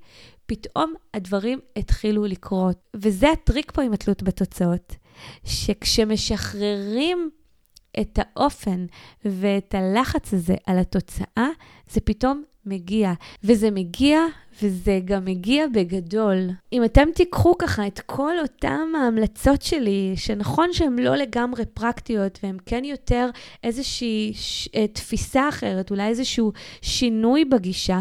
פתאום 0.49 0.93
הדברים 1.13 1.59
התחילו 1.75 2.25
לקרות. 2.25 2.77
וזה 2.95 3.31
הטריק 3.31 3.71
פה 3.71 3.81
עם 3.81 3.93
התלות 3.93 4.23
בתוצאות, 4.23 4.95
שכשמשחררים 5.45 7.29
את 7.99 8.19
האופן 8.21 8.85
ואת 9.25 9.75
הלחץ 9.75 10.33
הזה 10.33 10.55
על 10.65 10.79
התוצאה, 10.79 11.47
זה 11.89 12.01
פתאום 12.01 12.43
מגיע. 12.65 13.13
וזה 13.43 13.71
מגיע, 13.71 14.19
וזה 14.61 14.99
גם 15.05 15.25
מגיע 15.25 15.65
בגדול. 15.67 16.49
אם 16.73 16.83
אתם 16.83 17.07
תיקחו 17.15 17.57
ככה 17.57 17.87
את 17.87 17.99
כל 17.99 18.39
אותם 18.41 18.91
ההמלצות 18.97 19.61
שלי, 19.61 20.13
שנכון 20.15 20.73
שהן 20.73 20.99
לא 20.99 21.15
לגמרי 21.15 21.65
פרקטיות, 21.65 22.39
והן 22.43 22.57
כן 22.65 22.85
יותר 22.85 23.29
איזושהי 23.63 24.31
ש... 24.35 24.69
אה, 24.75 24.87
תפיסה 24.87 25.49
אחרת, 25.49 25.91
אולי 25.91 26.07
איזשהו 26.07 26.51
שינוי 26.81 27.45
בגישה, 27.45 27.99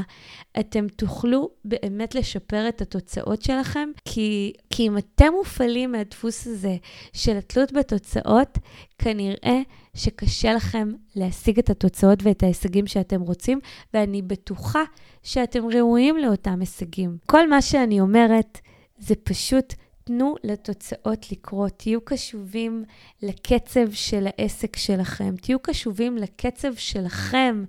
אתם 0.61 0.89
תוכלו 0.89 1.51
באמת 1.65 2.15
לשפר 2.15 2.69
את 2.69 2.81
התוצאות 2.81 3.43
שלכם, 3.43 3.89
כי, 4.05 4.53
כי 4.71 4.89
אם 4.89 4.99
אתם 4.99 5.33
מופעלים 5.39 5.93
מהדפוס 5.93 6.47
הזה 6.47 6.77
של 7.13 7.37
התלות 7.37 7.73
בתוצאות, 7.73 8.59
כנראה 8.99 9.61
שקשה 9.95 10.55
לכם 10.55 10.93
להשיג 11.17 11.59
את 11.59 11.71
התוצאות 11.71 12.19
ואת 12.23 12.43
ההישגים 12.43 12.87
שאתם 12.87 13.21
רוצים, 13.21 13.61
ואני 13.95 14.23
בטוחה 14.23 14.83
שאתם 15.23 15.67
ראויים 15.69 16.17
לאותם 16.17 16.48
הישגים. 16.61 17.17
כל 17.27 17.49
מה 17.49 17.63
שאני 17.63 18.01
אומרת 18.01 18.61
זה 18.99 19.15
פשוט 19.15 19.75
תנו 20.05 20.35
לתוצאות 20.45 21.33
לקרות, 21.33 21.73
תהיו 21.77 22.01
קשובים 22.01 22.85
לקצב 23.23 23.93
של 23.93 24.27
העסק 24.27 24.77
שלכם, 24.77 25.35
תהיו 25.37 25.59
קשובים 25.59 26.17
לקצב 26.17 26.75
שלכם. 26.75 27.65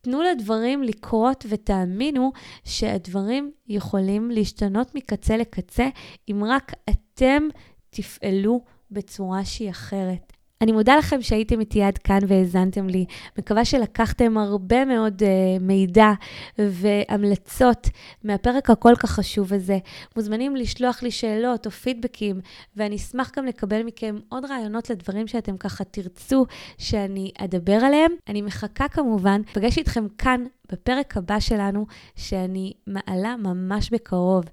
תנו 0.00 0.22
לדברים 0.22 0.82
לקרות 0.82 1.46
ותאמינו 1.48 2.32
שהדברים 2.64 3.52
יכולים 3.68 4.30
להשתנות 4.30 4.94
מקצה 4.94 5.36
לקצה 5.36 5.88
אם 6.30 6.44
רק 6.44 6.72
אתם 6.90 7.48
תפעלו 7.90 8.64
בצורה 8.90 9.44
שהיא 9.44 9.70
אחרת. 9.70 10.35
אני 10.60 10.72
מודה 10.72 10.96
לכם 10.96 11.22
שהייתם 11.22 11.60
איתי 11.60 11.82
עד 11.82 11.98
כאן 11.98 12.18
והאזנתם 12.28 12.88
לי. 12.88 13.04
מקווה 13.38 13.64
שלקחתם 13.64 14.38
הרבה 14.38 14.84
מאוד 14.84 15.22
uh, 15.22 15.62
מידע 15.62 16.12
והמלצות 16.58 17.88
מהפרק 18.24 18.70
הכל 18.70 18.94
כך 18.98 19.10
חשוב 19.10 19.52
הזה. 19.52 19.78
מוזמנים 20.16 20.56
לשלוח 20.56 21.02
לי 21.02 21.10
שאלות 21.10 21.66
או 21.66 21.70
פידבקים, 21.70 22.40
ואני 22.76 22.96
אשמח 22.96 23.32
גם 23.36 23.46
לקבל 23.46 23.82
מכם 23.82 24.16
עוד 24.28 24.44
רעיונות 24.44 24.90
לדברים 24.90 25.26
שאתם 25.26 25.56
ככה 25.56 25.84
תרצו 25.84 26.46
שאני 26.78 27.30
אדבר 27.38 27.84
עליהם. 27.84 28.12
אני 28.28 28.42
מחכה 28.42 28.88
כמובן, 28.88 29.40
פגש 29.52 29.78
איתכם 29.78 30.06
כאן 30.18 30.44
בפרק 30.72 31.16
הבא 31.16 31.40
שלנו, 31.40 31.86
שאני 32.16 32.72
מעלה 32.86 33.36
ממש 33.36 33.90
בקרוב. 33.90 34.44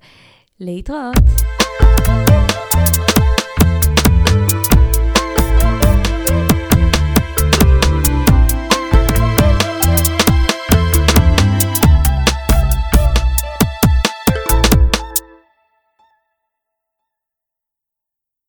להתראות. 0.59 1.15